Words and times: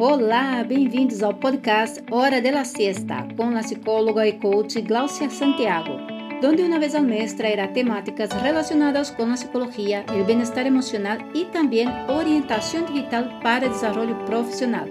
Olá, 0.00 0.62
bem-vindos 0.62 1.24
ao 1.24 1.34
podcast 1.34 2.00
Hora 2.08 2.40
de 2.40 2.52
la 2.52 2.64
Siesta 2.64 3.26
com 3.36 3.56
a 3.56 3.58
psicóloga 3.58 4.24
e 4.28 4.34
coach 4.34 4.80
Glaucia 4.80 5.28
Santiago, 5.28 5.90
onde 6.40 6.62
uma 6.62 6.78
vez 6.78 6.94
ao 6.94 7.02
mês 7.02 7.32
trairá 7.32 7.66
temáticas 7.66 8.30
relacionadas 8.30 9.10
com 9.10 9.24
a 9.24 9.32
psicologia, 9.32 10.06
o 10.08 10.24
bem-estar 10.24 10.68
emocional 10.68 11.18
e 11.34 11.46
também 11.46 11.88
orientação 12.08 12.84
digital 12.84 13.24
para 13.42 13.68
desenvolvimento 13.68 14.24
profissional. 14.24 14.86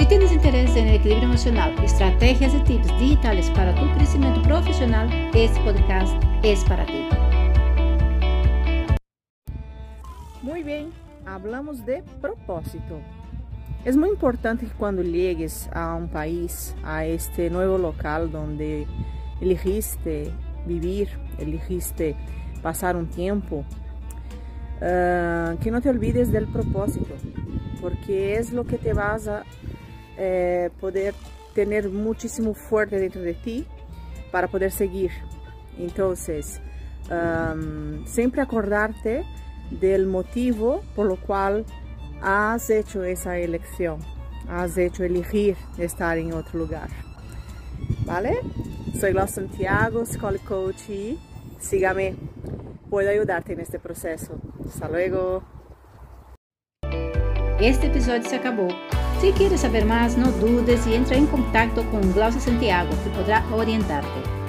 Se 0.00 0.06
tienes 0.06 0.32
interesse 0.32 0.78
em 0.78 0.94
equilíbrio 0.94 1.28
emocional, 1.28 1.70
estratégias 1.84 2.54
e 2.54 2.64
tips 2.64 2.96
digitais 2.96 3.50
para 3.50 3.74
tu 3.74 3.86
crescimento 3.94 4.40
profissional, 4.40 5.06
este 5.34 5.60
podcast 5.64 6.16
é 6.42 6.66
para 6.66 6.86
ti. 6.86 7.06
Muy 10.42 10.62
bien, 10.62 10.90
hablamos 11.26 11.84
de 11.84 12.02
propósito. 12.22 13.02
Es 13.84 13.96
muy 13.96 14.08
importante 14.08 14.66
que 14.66 14.72
cuando 14.72 15.02
llegues 15.02 15.68
a 15.72 15.94
un 15.94 16.08
país, 16.08 16.74
a 16.82 17.04
este 17.04 17.50
nuevo 17.50 17.78
local 17.78 18.32
donde 18.32 18.86
elegiste 19.40 20.32
vivir, 20.66 21.08
elegiste 21.38 22.16
pasar 22.62 22.96
un 22.96 23.06
tiempo, 23.06 23.64
uh, 24.80 25.56
que 25.58 25.70
no 25.70 25.80
te 25.80 25.88
olvides 25.88 26.32
del 26.32 26.46
propósito, 26.48 27.14
porque 27.80 28.36
es 28.38 28.52
lo 28.52 28.64
que 28.64 28.78
te 28.78 28.92
vas 28.92 29.28
a 29.28 29.44
eh, 30.18 30.70
poder 30.80 31.14
tener 31.54 31.90
muchísimo 31.90 32.54
fuerte 32.54 32.98
dentro 32.98 33.20
de 33.20 33.34
ti 33.34 33.66
para 34.30 34.48
poder 34.48 34.70
seguir. 34.70 35.10
Entonces, 35.78 36.60
um, 37.10 38.04
siempre 38.06 38.40
acordarte 38.40 39.24
del 39.70 40.06
motivo 40.06 40.82
por 40.94 41.06
lo 41.06 41.16
cual 41.16 41.64
has 42.22 42.70
hecho 42.70 43.04
esa 43.04 43.38
elección, 43.38 44.00
has 44.48 44.76
hecho 44.76 45.04
elegir 45.04 45.56
estar 45.78 46.18
en 46.18 46.32
otro 46.32 46.58
lugar. 46.58 46.88
¿Vale? 48.04 48.40
Soy 48.98 49.12
Glau 49.12 49.28
Santiago, 49.28 50.04
School 50.06 50.40
Coach 50.40 50.88
y 50.88 51.18
sígame, 51.58 52.16
puedo 52.88 53.10
ayudarte 53.10 53.52
en 53.52 53.60
este 53.60 53.78
proceso. 53.78 54.38
Hasta 54.66 54.88
luego. 54.88 55.42
Este 57.60 57.86
episódio 57.86 58.28
se 58.28 58.36
acabou. 58.36 58.68
Se 59.20 59.32
quieres 59.32 59.60
saber 59.60 59.84
mais, 59.84 60.14
não 60.16 60.30
dudes 60.38 60.84
e 60.86 60.94
entra 60.94 61.16
em 61.16 61.26
contato 61.26 61.82
com 61.90 62.00
Glaucia 62.12 62.40
Santiago, 62.40 62.90
que 63.02 63.10
poderá 63.10 63.42
orientarte. 63.50 64.45